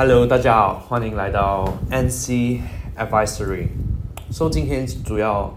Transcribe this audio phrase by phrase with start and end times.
[0.00, 2.60] Hello，大家好，欢迎来到 NC
[2.96, 3.66] Advisory。
[4.30, 5.52] so 今天主要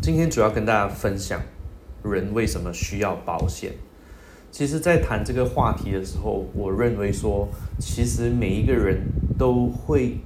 [0.00, 1.38] 今天主要跟大家分享
[2.02, 3.72] 人为什么需要保险。
[4.50, 7.46] 其实，在谈这个话题的时候，我认为说，
[7.78, 8.98] 其实每一个人
[9.36, 10.16] 都会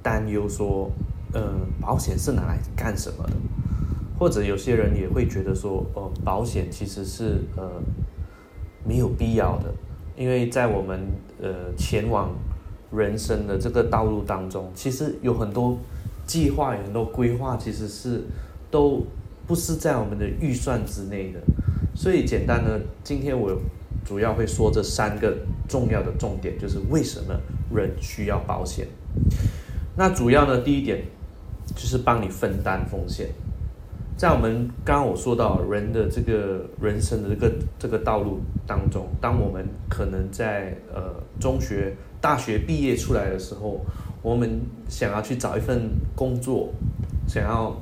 [0.00, 0.88] 担忧说，
[1.32, 1.42] 呃，
[1.80, 3.32] 保险是拿来干什么的？
[4.16, 7.68] 或者有些人也会觉得说，哦，保险其实是呃
[8.84, 9.74] 没有必要的，
[10.16, 11.00] 因为在我们
[11.42, 12.30] 呃前往
[12.96, 15.78] 人生的这个道路当中，其实有很多
[16.26, 18.22] 计划，有很多规划，其实是
[18.70, 19.04] 都
[19.46, 21.40] 不是在我们的预算之内的。
[21.94, 23.56] 所以简单的，今天我
[24.04, 25.36] 主要会说这三个
[25.68, 27.34] 重要的重点，就是为什么
[27.74, 28.86] 人需要保险。
[29.96, 31.02] 那主要呢，第一点
[31.74, 33.28] 就是帮你分担风险。
[34.16, 43.80] 在我们刚刚我说到人的这个人生的这个这个道路当中，当我们可能在呃中学、大学毕业出来的时候，
[44.22, 46.72] 我们想要去找一份工作，
[47.28, 47.76] 想要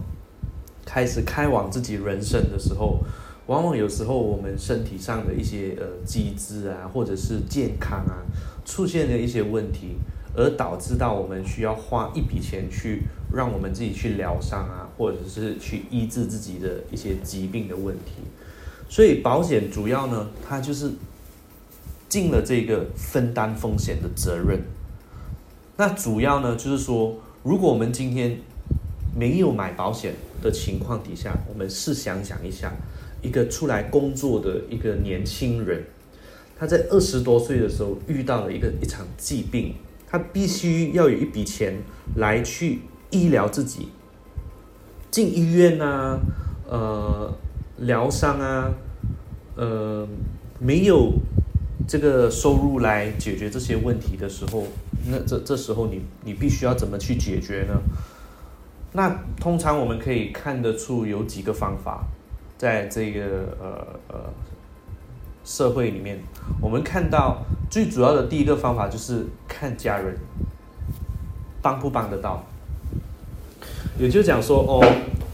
[0.84, 3.00] 开始开往自己人生的时候，
[3.46, 8.22] 往往有时候我们身体上的一些呃机制啊，或者是健康啊，
[8.64, 9.96] 出现了一些问题。
[10.36, 18.14] 而导致到我们需要花一笔钱去让我们自己去疗伤啊，或者是去医治自己的一些疾病的问题。
[18.88, 20.90] 所以保险主要呢，它就是
[22.14, 24.62] 尽了这个分担风险的责任。
[25.76, 28.38] 那主要呢，就是说，如果我们今天
[29.16, 32.72] 没有买保险的情况底下，我们试想想一下，
[33.20, 35.82] 一个出来工作的一个年轻人，
[36.56, 39.74] 他在二十多岁的时候遇到了一个一场疾病。
[40.06, 41.74] 他必须要有一笔钱
[42.14, 43.88] 来去医疗自己，
[45.10, 46.20] 进医院啊，
[46.68, 47.34] 呃，
[47.78, 48.72] 疗伤啊，
[49.56, 50.06] 呃，
[50.60, 51.12] 没有
[51.86, 54.64] 这个收入来解决这些问题的时候，
[55.06, 57.74] 那这这时候你你必须要怎么去解决呢？
[58.92, 62.04] 那通常我们可以看得出有几个方法，
[62.58, 64.20] 在这个呃呃。
[65.46, 66.18] 社会里面，
[66.58, 67.36] 我们看到
[67.68, 70.16] 最主要的第一个方法就是看家人
[71.60, 72.42] 帮不帮得到。
[73.98, 74.82] 也就讲说，哦，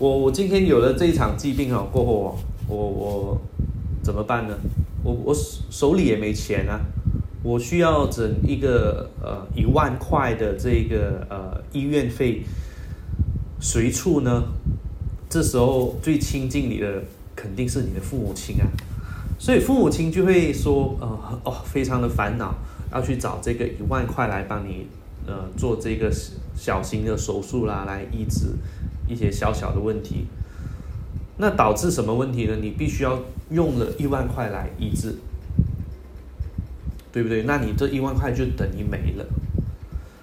[0.01, 2.37] 我我今天有了这一场疾病哦，过后
[2.67, 3.39] 我我
[4.03, 4.59] 怎么办呢？
[5.11, 5.35] 我我
[5.71, 6.81] 手里也没钱啊，
[7.43, 12.43] 我需要整一个呃一万块的这个呃医院费，
[13.61, 14.45] 谁出呢？
[15.29, 17.03] 这时候最亲近你的
[17.35, 18.67] 肯定是你的父母亲啊。
[19.39, 22.55] 所以父母亲就会说，呃，哦，非常的烦恼，
[22.93, 24.87] 要去找这个一万块来帮你，
[25.27, 26.13] 呃，做这个
[26.55, 28.49] 小型的手术啦，来医治
[29.09, 30.27] 一些小小的问题。
[31.39, 32.57] 那导致什么问题呢？
[32.61, 33.19] 你必须要
[33.51, 35.15] 用了一万块来医治，
[37.13, 37.43] 对不对？
[37.43, 39.25] 那你这一万块就等于没了。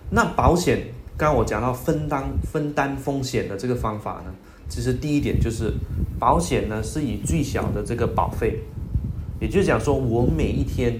[0.10, 0.80] 那保险，
[1.18, 4.34] 刚刚我讲到分担分担风险的这个方法呢，
[4.70, 5.74] 其实第一点就是
[6.18, 8.60] 保险呢是以最小的这个保费。
[9.40, 10.98] 也就是讲说，我每一天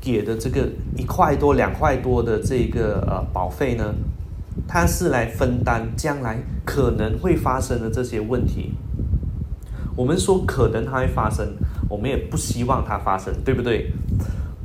[0.00, 3.94] 给的这个一块多、两块多的这个呃保费呢，
[4.66, 8.72] 它是来分担将来可能会发生的这些问题。
[9.96, 11.46] 我们说可能它会发生，
[11.88, 13.92] 我们也不希望它发生，对不对？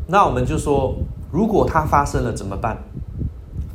[0.08, 0.98] 那我们就说，
[1.32, 2.78] 如果它发生了怎么办？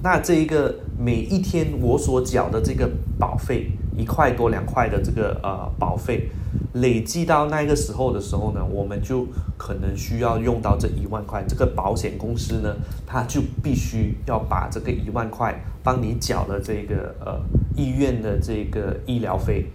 [0.03, 6.29] 那这一个每一天我所缴的这个保费一块多、两块的这个呃保费。
[6.75, 9.27] 累计到那个时候的时候呢，我们就
[9.57, 11.45] 可能需要用到这一万块。
[11.49, 12.75] 这个保险公司呢，
[13.07, 15.55] 他就必须要把这个一万块
[15.85, 17.41] 帮你缴了这个呃
[17.77, 19.67] 医院的这个医疗费。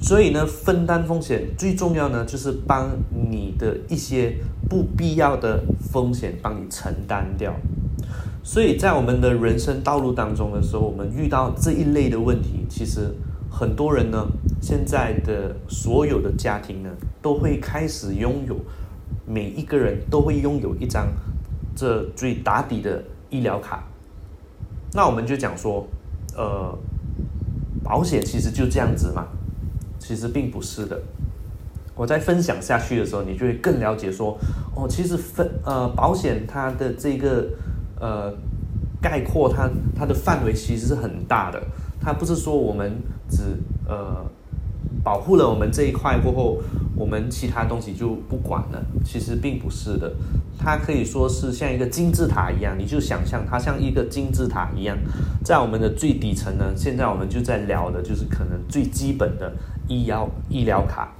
[0.00, 2.90] 所以呢，分担风险最重要呢，就是帮
[3.30, 4.36] 你的一些
[4.68, 7.54] 不必要的风险帮你承担掉。
[8.42, 13.14] 所以在我们的人生道路当中的时候，我们遇到这一类的问题，其实。
[13.50, 14.26] 很多人呢，
[14.60, 16.90] 现在的所有的家庭呢，
[17.22, 18.54] 都会开始拥有，
[19.26, 21.08] 每一个人都会拥有一张
[21.74, 23.82] 这最打底的医疗卡。
[24.92, 25.88] 那我们就讲说，
[26.36, 26.78] 呃，
[27.82, 29.26] 保险其实就这样子嘛？
[30.08, 30.98] 其实并不是的。
[31.94, 34.38] 我在分享下去的时候，你就会更了解说，
[34.74, 37.46] 哦，其实分呃保险它的这个
[38.00, 38.32] 呃
[39.02, 41.62] 概括它它的范围其实是很大的。
[42.00, 42.90] 它不是说我们
[43.28, 43.42] 只
[43.86, 44.24] 呃
[45.04, 46.62] 保护了我们这一块过后，
[46.96, 48.82] 我们其他东西就不管了。
[49.04, 50.10] 其实并不是的，
[50.58, 54.96] 它可以说是像一个金字塔一样，你就想象它像一个金字塔一样，
[55.44, 59.52] 在我们的最底层呢，现在我们就在聊的就是可能最基本的
[59.88, 61.12] 医药医疗卡。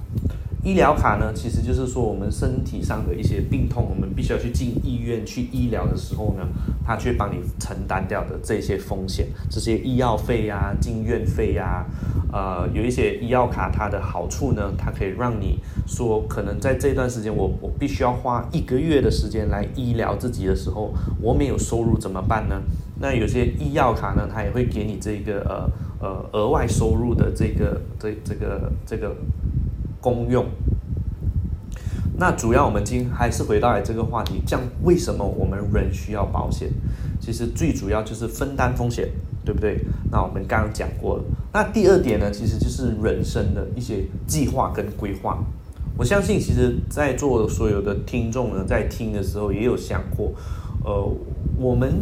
[0.61, 6.45] 医疗卡呢，其实就是说我们身体上的一些病痛，我们必须要去进医院去医疗的时候呢，
[6.85, 11.85] 他去帮你承担掉的这些风险，这些医药费呀、进院费呀，
[12.33, 22.61] 呃，有一些医药卡它的好处呢，它可以让你说，可能在这段时间我我必须要花一个月的时间来医疗自己的时候，我没有收入怎么办呢？
[22.99, 25.69] 那有些医药卡呢，它也会给你这个呃
[25.99, 29.15] 呃额外收入的这个这这个这个。
[30.01, 30.45] 功用。
[32.17, 36.69] 那主要我们今还是回到这个话题，这样为什么我们人需要保险？
[37.19, 39.09] 其实最主要就是分担风险，
[39.43, 39.77] 对不对？
[40.09, 41.23] 那我们刚刚讲过了。
[41.51, 45.37] 那第二点呢，其实就是人生的一些计划跟规划。
[45.97, 50.31] 我相信，其实在座所有的听众呢，在听的时候也有想过，
[50.85, 51.13] 呃，
[51.57, 51.93] 我们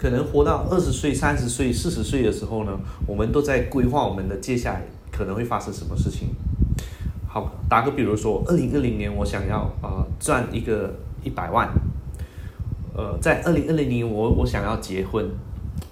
[0.00, 2.72] 可能活到二十岁、三十岁、四十岁的时候呢，
[3.06, 4.82] 我们都在规划我们的接下来
[5.12, 6.28] 可能会发生什么事情。
[7.28, 10.90] 好，打个比如说，二零二零年我想要呃赚一个
[11.22, 11.68] 一百万，
[12.96, 15.28] 呃，在二零二零年我我想要结婚，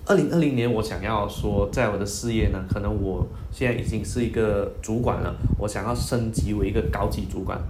[0.06, 7.60] 二零二零年我想要说在我的事业呢，可能我现在已经是一个主管了，我想要升级为一个高级主管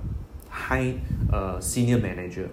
[0.49, 0.95] ，high
[1.33, 2.47] 呃 senior manager，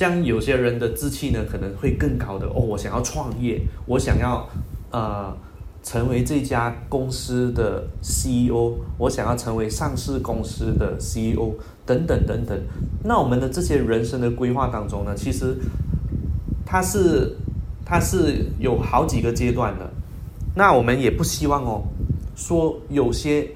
[0.00, 4.48] 这样有些人的志气呢可能会更高的哦，我想要创业，我想要
[4.90, 5.36] 呃。
[5.82, 11.54] 成为这家公司的 CEO，我想要成为上市公司的 CEO，
[11.86, 12.58] 等等等等。
[13.02, 15.56] 那我们的这些人生的规划当中呢，其实
[16.66, 17.34] 它是
[17.82, 19.90] 它是有好几个阶段的。
[20.54, 21.82] 那我们也不希望哦，
[22.36, 23.48] 说有些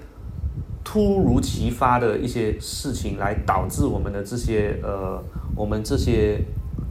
[0.82, 5.22] 突如其发的一些事情来导致我们的这些呃，
[5.56, 6.40] 我们这些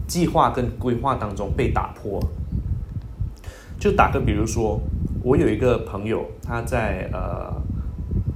[0.07, 2.19] 计划跟规划当中被打破。
[3.79, 4.79] 就打个比如说。
[5.25, 7.53] 我有一个朋友，他在呃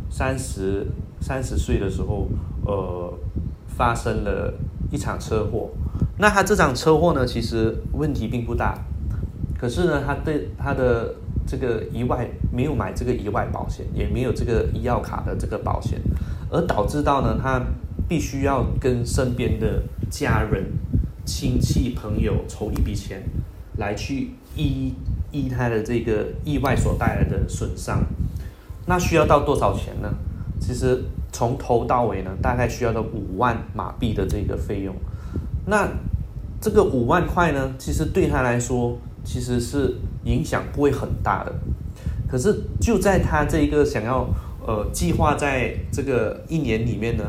[0.09, 0.87] 三十
[1.19, 2.29] 三十岁的时候，
[2.65, 3.13] 呃
[3.67, 4.53] 发生了
[4.89, 5.69] 一场车祸。
[6.17, 8.73] 那他这场车祸呢，其实问题并不大，
[9.59, 11.13] 可是呢，他对他的
[11.45, 15.99] 这个意外没有买这个意外保险，也没有这个医药卡的这个保险，
[16.49, 17.61] 而导致到呢，他
[18.07, 20.65] 必须要跟身边的家人、
[21.25, 23.23] 亲戚、朋友筹一笔钱
[23.77, 24.93] 来去医。
[25.29, 28.01] 医他的这个意外所带来的损伤，
[28.85, 30.09] 那需要到多少钱呢？
[30.57, 34.95] 其实从头到尾呢，大概需要到五万马币的这个费用。
[35.65, 35.85] 那
[36.61, 41.53] 这个五万块呢，其实对他来说其实是影响不会很大的。
[42.29, 44.25] 可是就在他这一个想要
[44.67, 47.23] 呃计划在这个一年里面呢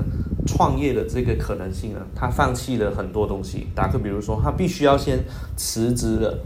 [0.46, 3.68] 创业的这个可能性呢，他放弃了很多东西。
[3.74, 5.18] 打个比如说，他必须要先
[5.56, 6.38] 辞职了，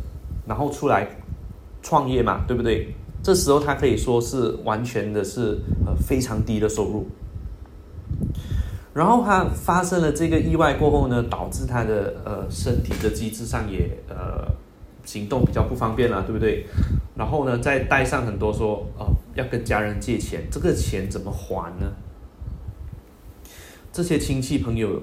[0.46, 1.08] 然后出来。
[1.84, 2.94] 创业嘛，对不对？
[3.24, 7.04] 这时候他可以说是完全的是呃非常低的收入。
[8.94, 14.46] 然后他发生了这个意外过后呢，导致他的呃身体的机制上也呃
[15.04, 16.66] 行动比较不方便了，对不对？
[17.16, 21.92] 然后呢，再带上很多说哦要跟家人借钱，这个钱怎么还呢？
[23.92, 25.02] 这些亲戚朋友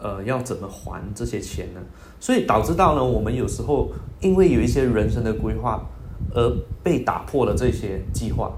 [0.00, 1.80] 呃要怎么还这些钱呢？
[2.18, 5.84] 所以导致到呢，我们有时候因为有一些人生的规划。
[6.34, 8.52] 而被打破了这些计划，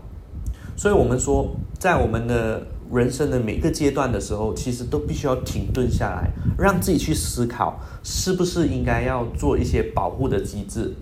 [0.77, 1.49] 所以我们说，
[1.79, 10.93] 在我们的人生的每个阶段的时候，其实都必须要停顿下来，让自己去思考，是不是应该要做一些保护的机制。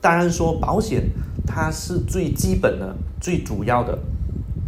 [0.00, 1.04] 当然说，保险
[1.46, 3.98] 它是最基本的、最主要的，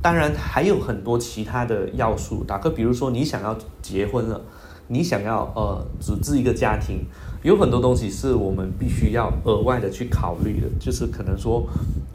[0.02, 2.44] 当然还有很多其他的要素。
[2.44, 4.40] 打个比如说，你想要结婚了，
[4.88, 7.04] 你想要呃组织一个家庭。
[7.42, 11.66] 有很多东西是我们必须要额外的去考虑的，就是可能说，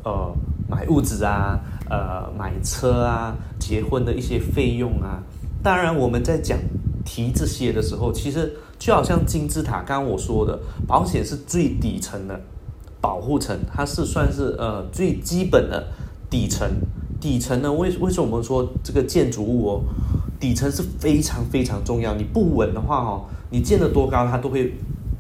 [0.04, 0.32] 呃，
[0.70, 1.60] 买屋子啊，
[1.90, 3.36] 呃，买车啊，
[3.66, 5.24] 结婚的一些费用啊。
[5.64, 6.60] 当然，我们在讲
[7.04, 12.40] 提这些的时候，其实就好像金字塔，刚刚我说的，保险是最底层的
[13.02, 15.88] 保护层，它是算是呃最基本的
[16.30, 16.70] 底层。
[17.20, 19.82] 底层呢，为为什么我们说这个建筑物哦，
[20.40, 22.14] 底层是非常非常重要。
[22.14, 24.74] 你不稳的话哦，你建得多高，它都会。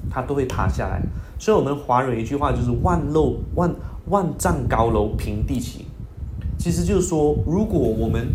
[0.07, 1.01] 它都会塌下来，
[1.37, 3.69] 所以我们华人一句话就是“万楼万
[4.05, 5.85] 万丈高楼平地起”，
[6.65, 8.27] 其实就是说，如果我们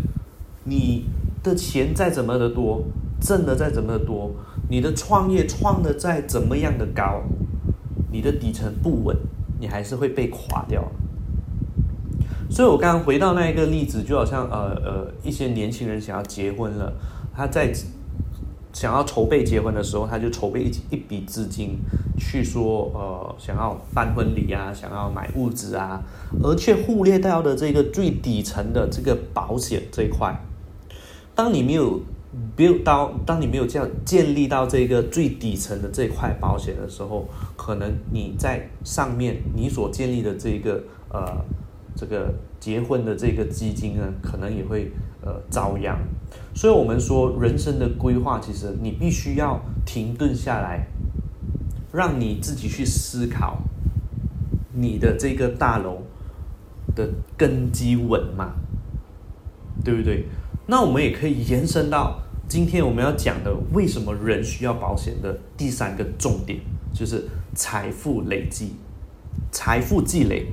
[0.63, 1.03] 你
[1.43, 2.81] 的钱再怎么的多，
[3.19, 4.31] 挣的再怎么的多，
[4.69, 7.23] 你的创业创的再怎么样的高，
[8.09, 9.17] 你的底层不稳，
[9.59, 10.89] 你还是会被垮掉。
[12.49, 16.93] 所以我刚刚回到那一个例子，就好像呃呃，一些年轻人想要结婚了，
[17.35, 17.73] 他在。
[18.73, 21.77] 想要筹备结婚的时候，他就筹备一一笔资金，
[22.17, 26.01] 去说呃想要办婚礼啊，想要买物资啊，
[26.41, 30.39] 而却忽略掉的这个最底层的这个保险这一块。
[31.35, 31.99] 当你没有
[32.55, 41.43] build 到，当你没有这样建立到这个最底层的这块保险的时候，可能你在上面你所建立的这个呃
[41.95, 45.97] 这个结婚的这个基金呢，可能也会呃遭殃。
[46.53, 50.87] 所以，我们说人生的规划，其实你必须要停顿下来，
[51.91, 53.57] 让你自己去思考，
[54.73, 56.03] 你的这个大楼
[56.95, 58.53] 的根基稳吗？
[59.83, 60.25] 对不对？
[60.67, 66.59] 那我们也可以延伸到今天我们要讲的，为什么人需要保险的第三个重点，
[66.93, 68.75] 就是财富累积、
[69.51, 70.47] 财富积累。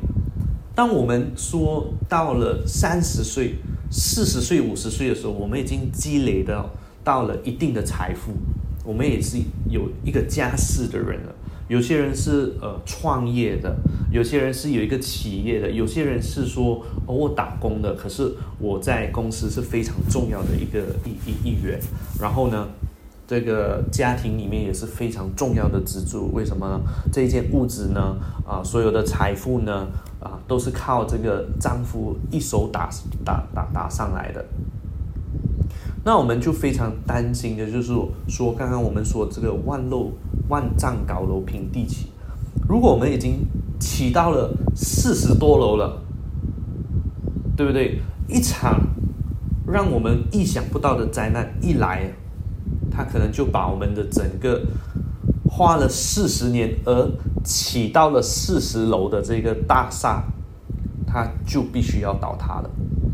[0.78, 3.56] 当我们说到了三十岁。
[3.90, 6.70] 四十岁、五十岁的时候，我们已经积累到
[7.02, 8.30] 到了一定的财富，
[8.84, 11.34] 我们也是有一个家室的人了。
[11.68, 13.74] 有些人是呃创业的，
[14.12, 21.80] 有些人是有一个企业的，有些人是说哦我打工的，可是我在公司是非常重要的一个一一一员。
[22.20, 22.68] 然后呢，
[23.26, 26.30] 这个家庭里面也是非常重要的支柱。
[26.34, 26.78] 为什么
[27.10, 28.16] 这一件物质呢？
[28.46, 29.88] 啊，所有的财富呢？
[30.20, 32.90] 啊，都是靠这个丈夫一手打
[33.24, 34.44] 打打打上来的。
[36.04, 37.92] 那我们就非常担心的，就是
[38.28, 40.10] 说，刚刚我们说这个万楼
[40.48, 42.06] 万丈高楼平地起，
[42.68, 43.46] 如果我们已经
[43.78, 46.02] 起到了四十多楼了，
[47.56, 48.00] 对不对？
[48.28, 48.80] 一场
[49.66, 52.12] 让我们意想不到的灾难一来，
[52.90, 54.62] 它可能就把我们的整个。
[55.50, 57.10] 花了四十年而
[57.48, 60.22] 起到了四十楼的这个大厦，
[61.06, 62.68] 它就必须要倒塌了。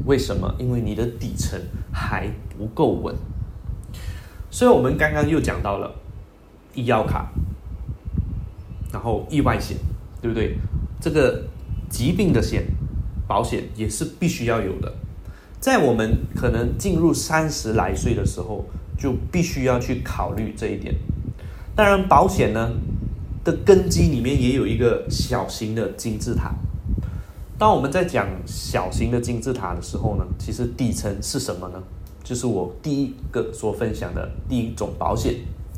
[0.07, 0.53] 为什么？
[0.59, 1.57] 因为你的底层
[1.93, 3.15] 还不够稳。
[4.51, 5.95] 所以我们刚刚又讲到了
[6.75, 7.29] 医药卡，
[8.93, 9.77] 然后意外险，
[10.21, 10.59] 对不对？
[11.01, 11.45] 这个
[11.89, 12.65] 疾病的险
[13.29, 14.93] 保险也是必须要有的。
[15.61, 18.65] 在我们可能进入三十来岁的时候，
[18.99, 20.93] 就必须要去考虑这一点。
[21.77, 22.73] 当然，保险呢
[23.45, 26.53] 的根基里面也有一个小型的金字塔。
[27.57, 31.81] 当我们在讲小型的金字塔的时候呢，其实底层是什么呢？
[32.25, 35.35] 就是我第一个所分享的第一种保险，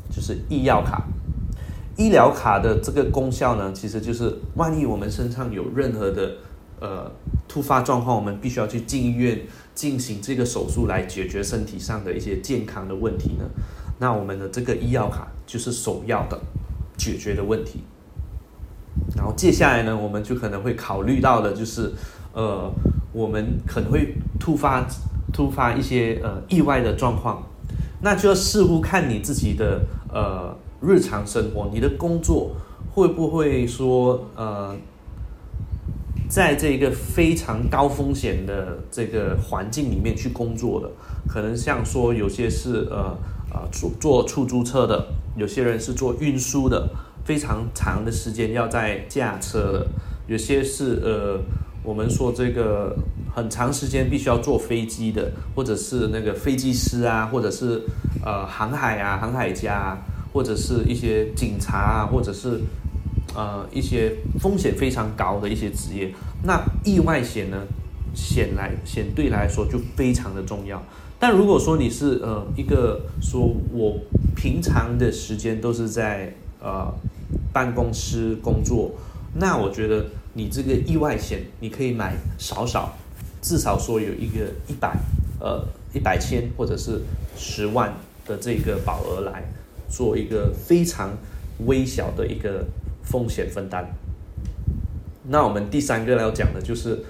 [0.09, 1.03] 就是医药卡。
[1.97, 6.31] 医疗卡的这个功效呢，其实就是万一我们身上有任何的
[6.79, 7.11] 呃
[7.47, 9.41] 突发状况，我们必须要去进医院
[9.75, 13.45] 进行这个手术来解决身体上的一些健康的问题呢。
[13.99, 16.39] 那我们的这个医药卡就是首要的
[16.97, 17.83] 解决的问题，
[19.15, 21.93] 然后接下来呢，我们就可能会考虑到的，就是
[22.33, 22.69] 呃，
[23.13, 24.85] 我们可能会突发
[25.31, 27.43] 突发一些呃意外的状况，
[28.01, 32.55] 那就要视乎看你自己的呃日常生活，你的工作
[32.91, 34.75] 会不会说呃，
[36.27, 40.89] 在这个非常高风险的这个环境里面去工作的，
[41.27, 43.15] 可能像说有些是呃。
[43.49, 45.07] 呃，坐坐出租车的，
[45.37, 46.89] 有些人是做运输的，
[47.23, 49.87] 非常长的时间要在驾车的；
[50.27, 51.39] 有些是呃，
[51.83, 52.97] 我们说这个
[53.33, 57.83] 很长时间必须要坐飞机的，或者是那个飞机师啊，或者是
[58.25, 59.97] 呃航海啊，航海家啊，
[60.33, 62.59] 或者是一些警察啊，或者是
[63.35, 66.11] 呃一些风险非常高的一些职业。
[66.43, 67.57] 那意外险呢，
[68.15, 70.81] 险来险对来说就非常的重要。
[71.19, 73.41] 但如果说你是呃一个说
[73.73, 73.99] 我
[74.35, 76.31] 平常的时间都是在
[76.61, 76.93] 呃
[77.51, 78.91] 办公室工作，
[79.33, 82.95] 那我觉得你这个意外险你可以买少少，
[83.41, 84.95] 至少说有一个一百
[85.39, 87.01] 呃一百千或者是
[87.35, 87.91] 十万
[88.27, 89.43] 的这个保额来
[89.89, 91.09] 做一个非常
[91.65, 92.63] 微小的一个
[93.01, 93.89] 风险分担。
[95.29, 97.03] 那我们第三个要讲的就是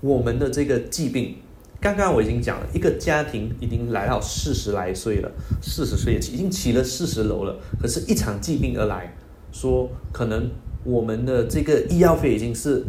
[0.00, 1.36] 我们的这个疾病。
[1.82, 5.28] 刚刚我已经讲了，一个家庭已经来到四十来岁了，
[5.60, 9.12] 四十岁已经起了四十楼了，可是，一场疾病而来，
[9.50, 10.48] 说可能
[10.84, 12.84] 我们的这个医药费已经是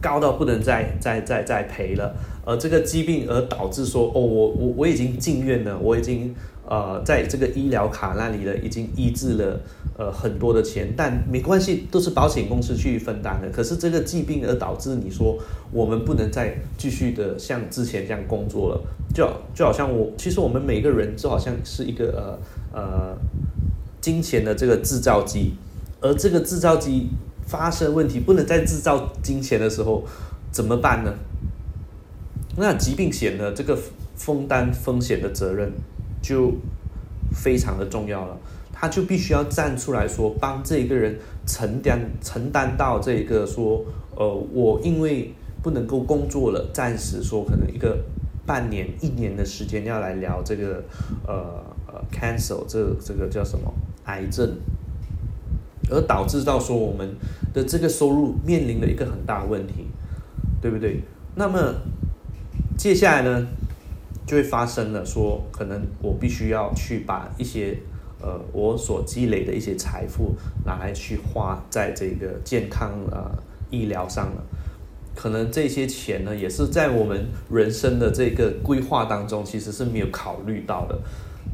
[0.00, 6.34] 高到不能再再再再赔了，而这个疾病而导致说，哦，我我我已经进院了，我已经。
[6.70, 9.58] 呃，在这个医疗卡那里呢，已经医治了
[9.96, 13.48] 呃很多的钱，但没关系，都是保险公司去分担的。
[13.48, 15.38] 可是这个疾病而导致你说
[15.72, 18.82] 我们不能再继续的像之前这样工作了，
[19.14, 22.38] 就就好像我，其实我们每个人就好像是一个
[22.72, 23.16] 呃呃
[24.02, 25.54] 金钱的这个制造机，
[26.02, 27.08] 而这个制造机
[27.46, 30.04] 发生问题，不能再制造金钱的时候
[30.52, 31.14] 怎么办呢？
[32.58, 33.74] 那疾病险呢，这个
[34.16, 35.72] 分担风险的责任。
[36.28, 36.52] 就
[37.32, 38.36] 非常的重要了，
[38.70, 43.82] 他就必须要站出来说，帮这个人承担承担到这一个说，
[44.14, 45.32] 呃，我因为
[45.62, 47.98] 不能够工作了，暂时说可能一个
[48.44, 50.84] 半年、一年的时间要来聊这个
[51.26, 53.72] 呃呃 cancel 这这个叫什么
[54.04, 54.54] 癌症，
[55.90, 57.08] 而导致到说我们
[57.54, 59.86] 的这个收入面临了一个很大的问题，
[60.60, 61.00] 对不对？
[61.34, 61.74] 那么
[62.76, 63.46] 接下来呢，
[64.28, 67.76] 就会发生了说，可能我必须要去把一些
[68.20, 73.30] 呃我所积累的一些财富拿来去花在这个健康呃
[73.70, 74.42] 医疗上了。
[75.16, 80.96] 可能这些钱呢，也是在我们人生的这个规划当中，其实是没有考虑到的。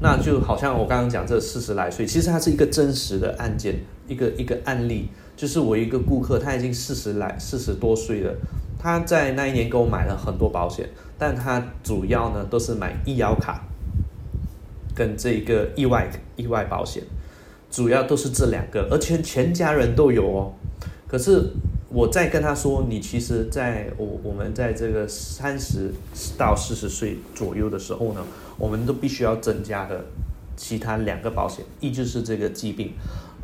[0.01, 3.77] 那就好像我刚刚讲这四十来岁，其实它是一个真实的案件，
[4.09, 8.35] 一个一个案例，就是我一个顾客，他已经四十来四十多岁了，
[8.85, 10.87] 他在那一年给我买了很多保险，
[11.19, 13.65] 但他主要呢都是买医疗卡
[14.95, 17.03] 跟这个意外意外保险，
[17.71, 20.53] 主要都是这两个，而且全家人都有哦。
[21.09, 21.51] 可是。
[21.91, 25.93] 我在跟他说，你其实，在我我们在这个三十
[26.37, 28.21] 到四十岁左右的时候呢，
[28.59, 30.05] 我们都必须要增加的
[30.57, 32.95] 其他两个保险，一就是这个疾病，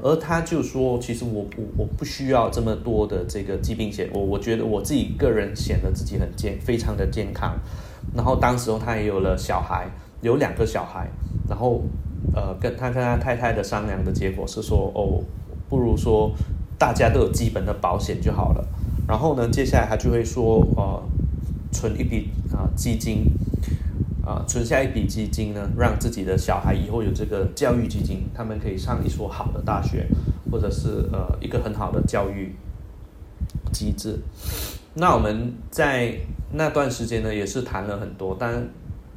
[0.02, 7.58] 而他就说，其实我我我不需要这么多的这个疾病险，我我觉得我自己个人显得自己很健，非常的健康。
[8.14, 9.86] 然后当时候他也有了小孩，
[10.22, 11.08] 有两个小孩，
[11.48, 11.82] 然后
[12.34, 15.22] 呃跟他跟他太太的商量的结果是说，哦，
[15.68, 16.32] 不如说。
[16.80, 18.66] 大家都有基本的保险就好了，
[19.06, 21.02] 然后呢，接下来他就会说，呃，
[21.70, 23.26] 存一笔啊基金，
[24.30, 30.06] 啊，存下一笔基金呢，让自己的小孩以后有这个教育基金，他们可以上一所好的大学，
[30.52, 32.54] 或者是呃一个很好的教育
[33.72, 34.16] 机制。
[34.94, 36.14] 那我们在
[36.52, 38.68] 那段时间呢，也是谈了很多，但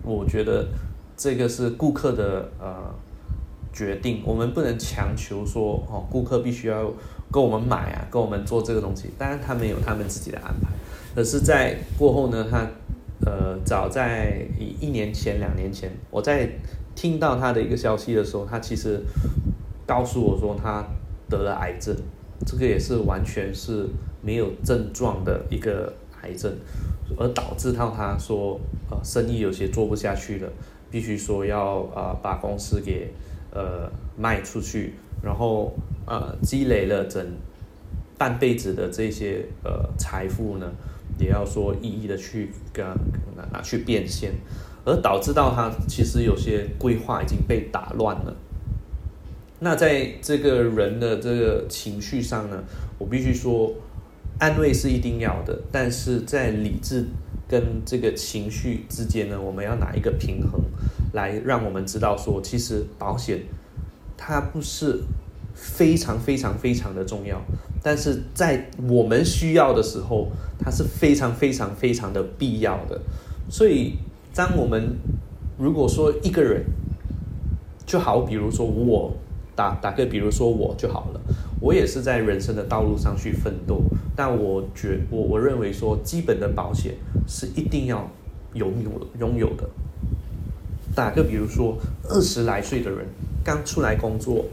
[0.01, 0.67] 我觉得
[1.15, 2.74] 这个是顾客的呃
[3.72, 6.91] 决定，我们不能强求说，哦，顾客必须要。
[7.32, 10.70] 跟我们买啊，跟我们做这个东西，当然他们有他们自己的安排。
[11.15, 12.63] 可是，在过后呢，他
[13.25, 14.46] 呃，早在
[14.80, 16.50] 一年前、两年前，我在
[16.96, 19.01] 听到他的一个消息的时候，他其实
[19.86, 20.84] 告诉我说他
[21.30, 21.96] 得了癌症，
[22.46, 23.88] 这个也是完全是
[24.22, 26.52] 没有症状的一个癌症，
[27.17, 30.50] 而导致到他说呃生意有些做不下去了，
[30.91, 33.12] 必须说要呃把公司给
[33.52, 34.93] 呃卖出去。
[35.24, 35.74] 然后，
[36.06, 37.26] 呃，积累了整
[38.17, 40.69] 半辈子的这些呃财富呢，
[41.19, 42.86] 也要说一一的去跟
[43.36, 44.32] 拿拿去变现，
[44.86, 48.36] 而导致到他其实有些规划已经被打乱了。
[49.60, 52.63] 那在这个人的这个情绪上呢，
[52.97, 53.73] 我必须说，
[54.39, 57.06] 安慰是一定要的，但是在理智
[57.47, 60.60] 跟这个情绪之间呢，我们要拿一个平衡，
[61.13, 63.39] 来让我们知道说，其实保险。
[64.15, 65.02] 它不是
[65.54, 67.41] 非常非常非常的重要，
[67.84, 73.00] 但是在我们需要的时候，它是非常非常非常的必要的。
[73.50, 73.96] 所以，
[74.34, 74.96] 当我们
[75.58, 76.63] 如果说一个人，
[77.86, 79.13] 就好比如说我
[79.54, 81.19] 打打个，比如说我就好了，
[81.60, 83.82] 我也是在人生的道路上去奋斗，
[84.15, 86.96] 但我觉我我认为说，基本的保险
[87.28, 88.10] 是一定要
[88.54, 89.69] 拥有拥有的。
[90.96, 91.78] 打个比如说，
[92.10, 93.06] 二十来岁的人。
[93.43, 94.45] 刚出来工作，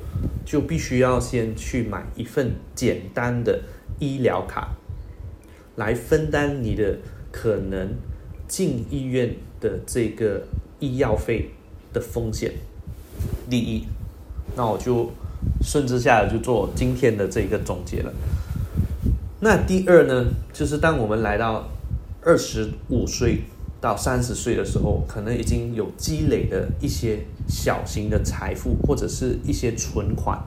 [0.44, 3.62] 就必须要先去买一份简单的
[3.98, 4.70] 医疗卡，
[5.76, 6.98] 来分担你的
[7.30, 7.94] 可能
[8.48, 10.42] 进医院的这个
[10.78, 11.50] 医药费
[11.92, 12.52] 的风险。
[13.48, 13.86] 第一，
[14.56, 15.10] 那我就
[15.62, 18.12] 顺之下来就做今天的这个总结了。
[19.40, 21.68] 那第二呢，就是当我们来到
[22.22, 23.42] 二十五岁。
[23.80, 30.38] 到三十岁的时候，可能已经有积累的一些小型的财富，或者是一些存款。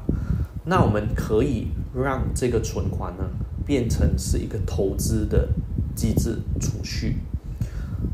[0.65, 3.24] 那我们可以让这个存款呢，
[3.65, 5.50] 变成是一个投资的
[5.96, 7.17] 机制储蓄。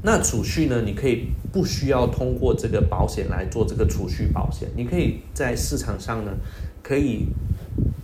[0.01, 6.31] 那储蓄呢，你可以不需要通过这个保险来做这个储蓄保险，你可以在市场上呢，
[6.81, 7.25] 可以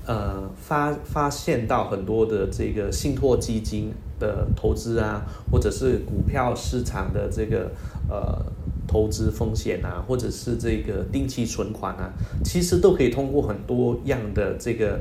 [0.06, 3.94] 呃发发现到很多的这个信托基金。
[4.20, 7.72] 的投资啊，或者是股票市场的这个
[8.10, 8.46] 呃
[8.88, 15.00] 投资风险啊，或者是这个定期存款啊，其实都可以通过很多样的这个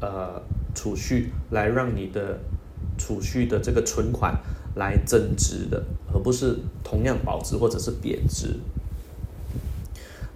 [0.00, 0.40] 呃
[0.74, 2.38] 储蓄来让你的
[2.98, 4.38] 储蓄的这个存款
[4.76, 8.58] 来增值的，而不是同样保值或者是贬值。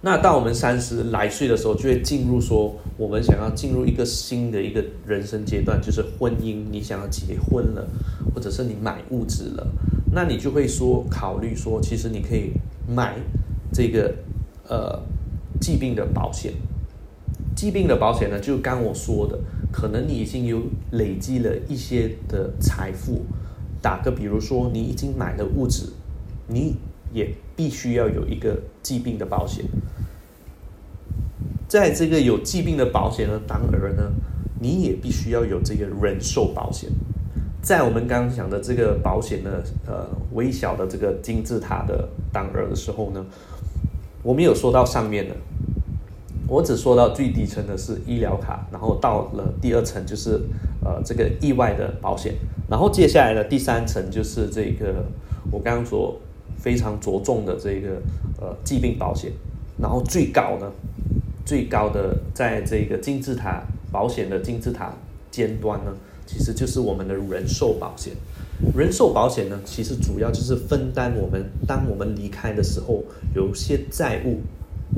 [0.01, 7.85] 那到我们三十来岁的时候，就会进入说，我们想要进入一个新的一个人生阶段，就是婚姻，你想要结婚了，
[8.37, 9.67] 或者是你买物质了，
[10.11, 12.51] 那你就会说考虑说，其实你可以
[12.87, 13.15] 买
[13.73, 14.13] 这个
[14.69, 15.01] 呃
[15.59, 16.53] 疾病的保险。
[17.55, 19.39] 疾病的保险呢，就刚我说的，
[19.71, 23.25] 可能你已经有累积了一些的财富，
[23.81, 25.87] 打个比如说，你已经买了物质，
[26.47, 26.75] 你。
[27.13, 29.63] 也必须要有一个疾病的保险。
[31.65, 34.11] 在这个有疾病的保险呢，当然呢，
[34.59, 36.91] 你也必须要有这个人寿保险。
[37.61, 43.25] 在我们刚刚讲的这个保险的，呃，微小的这个金字塔的当儿的时候呢，
[44.23, 45.35] 我们有说到上面的，
[46.47, 50.39] 我只说到最底层的是医疗卡，然后到了第二层就是
[50.83, 52.33] 呃这个意外的保险，
[52.69, 55.03] 然后接下来的第三层就是这个
[55.51, 56.17] 我刚刚说
[56.57, 58.01] 非常着重的这个
[58.39, 59.31] 呃疾病保险，
[59.77, 60.71] 然后最高呢。
[61.45, 64.91] 最高的在这个金字塔保险的金字塔
[65.31, 65.93] 尖端呢，
[66.27, 68.13] 其实就是我们的人寿保险。
[68.75, 74.41] 人寿保险呢，其实主要就是分担我们当我们离开的时候，有些债务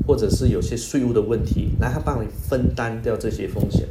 [0.08, 3.88] 或者是有些税务的问题，来它帮你分担掉这些风险。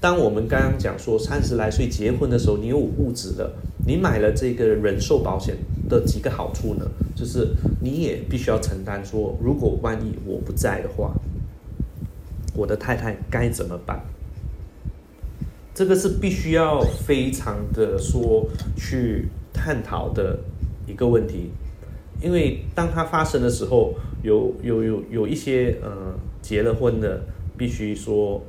[0.00, 3.52] 当我们刚刚讲说三十来岁结婚的时候，你有物质的，
[3.86, 5.56] 你买了这个人寿保险
[5.88, 7.48] 的几个好处呢，就是
[7.80, 11.12] 你也必须要承担说，如果万一我不在的话。
[12.52, 14.02] 我的太太该怎么办？
[15.80, 20.38] 这个是必须要非常的说去探讨的
[20.86, 21.50] 一个问题，
[22.20, 25.90] 因为当它发生的时候，有有有有一些呃
[26.42, 27.22] 结了婚的，
[27.56, 28.42] 必须说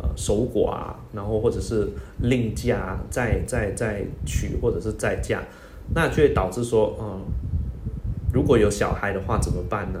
[0.00, 1.88] 呃守寡，然后或者是
[2.20, 5.42] 另嫁再再再娶或者是再嫁，
[5.92, 7.22] 那就会导致说，嗯，
[8.32, 10.00] 如果有小孩的话怎么办呢？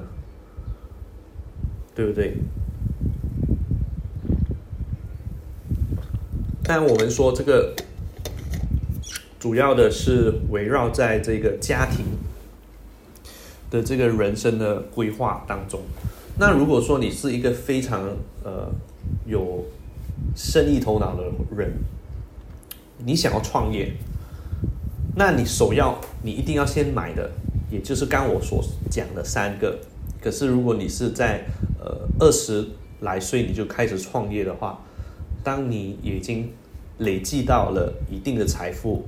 [1.92, 2.36] 对不对？
[6.64, 7.74] 但我们说这个
[9.40, 12.04] 主要的是围绕在这个家庭
[13.70, 15.80] 的这个人生的规划当中。
[16.38, 18.08] 那如果说你是一个非常
[18.44, 18.70] 呃
[19.26, 19.64] 有
[20.36, 21.72] 生意头脑的人，
[23.04, 23.92] 你想要创业，
[25.16, 27.30] 那你首要你一定要先买的，
[27.70, 29.78] 也就是刚我所讲的三个。
[30.22, 31.44] 可是如果你是在
[31.80, 32.64] 呃二十
[33.00, 34.80] 来岁你就开始创业的话，
[35.42, 36.50] 当你已经
[36.98, 39.04] 累计到了一定的财富，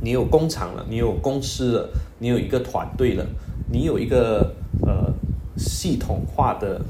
[0.00, 3.26] 你有工厂了，你有公司了，你有一个团队了，
[3.72, 5.12] 你有一个呃
[5.56, 6.80] 系统化的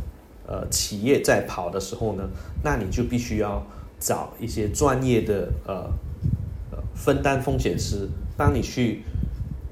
[0.46, 2.28] 呃企业在跑的时候呢，
[2.62, 3.64] 那你就必须要
[3.98, 5.90] 找一些专业的呃
[6.70, 9.02] 呃分担风险师，帮你去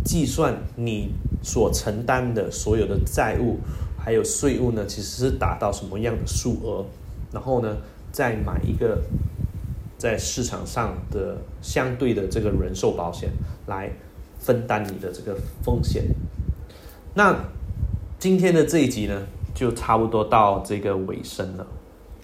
[0.04, 1.10] 计算你
[1.42, 3.58] 所承担的所有的债务
[3.98, 6.86] 还有税务呢，其实是达到什么样的数额，
[7.30, 7.76] 然后呢？
[8.12, 9.00] 再买一个
[9.96, 13.30] 在市场上的相对的这个人寿保险
[13.66, 13.90] 来
[14.38, 16.04] 分担你的这个风险。
[17.14, 17.36] 那
[18.18, 21.66] 今天的这一集呢，就差不多到这个尾声了。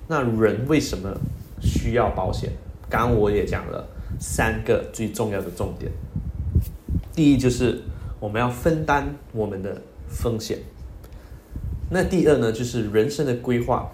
[0.07, 1.12] 那人为什么
[1.61, 2.51] 需要保险？
[2.88, 3.87] 刚刚我也讲了
[4.20, 5.90] 三个最重要的重点。
[7.12, 7.81] 第一就是
[8.20, 10.59] 我们要分担我们的风险。
[11.90, 13.90] 那第二呢，就是人生的规划。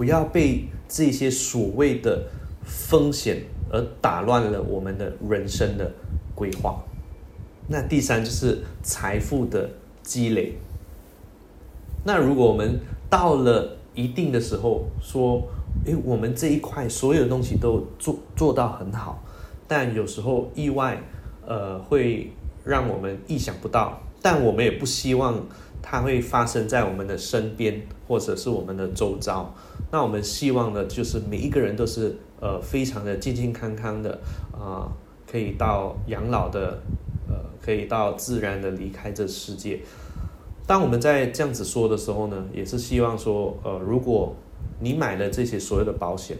[0.00, 2.24] 不要被这些所谓的
[2.64, 5.92] 风险而打乱了我们的人生的
[6.34, 6.82] 规划。
[7.68, 9.68] 那第三就是财富的
[10.02, 10.54] 积累。
[12.02, 15.46] 那如果我们到了一定的时候，说，
[15.84, 19.22] 诶，我们这一块所有的东西都做做到很好，
[19.68, 20.98] 但有时候意外，
[21.46, 22.32] 呃，会
[22.64, 24.00] 让我们意想不到。
[24.22, 25.38] 但我们也不希望
[25.82, 29.54] 它会发生在我们的身边或者是我们的周遭。
[29.92, 34.20] 那我们希望呢，就是每一个人都是呃非常的健健康康的
[34.52, 34.86] 啊，
[35.30, 36.80] 可以到养老的，
[37.28, 39.80] 呃，可以到自然的离开这世界。
[40.66, 44.32] 当我们在这样子说的时候呢，也是希望说，呃，如果
[44.78, 46.36] 你买了这些所有的保险，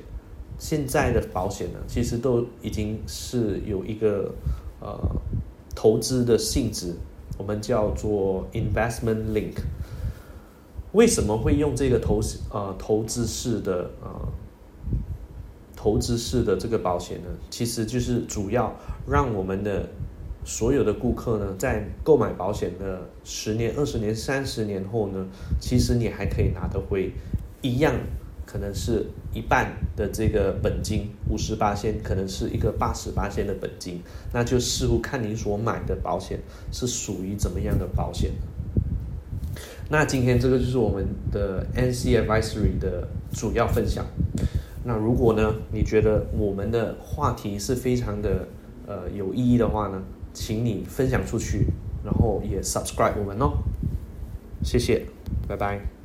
[0.56, 4.32] 现在的保险呢，其实都已经是有一个
[4.80, 4.96] 呃
[5.74, 6.94] 投资的性质，
[7.36, 9.54] 我们叫做 investment link。
[10.92, 14.08] 为什么会用这个投呃投资式的呃
[15.76, 17.28] 投资式的这个保险呢？
[17.48, 18.74] 其实就是主要
[19.06, 19.88] 让我们的
[20.44, 25.26] 所有的顾客呢，在购买保险的十年、二十年、三十年后呢，
[25.60, 27.12] 其实你还可以拿得回
[27.62, 27.94] 一样，
[28.44, 36.40] 可能是一半的这个本金，五十八千，可能是一个八十八千的本金，那就视乎看你所买的保险
[36.72, 38.32] 是属于怎么样的保险。
[39.92, 44.06] 那今天这个就是我们的 NC Advisory 的主要分享。
[44.84, 48.46] 那如果呢，你觉得我们的话题是非常的
[48.86, 50.00] 呃有意义的话呢，
[50.32, 51.66] 请你分享出去，
[52.04, 53.58] 然后也 subscribe 我们哦。
[54.62, 55.04] 谢谢，
[55.48, 55.99] 拜拜。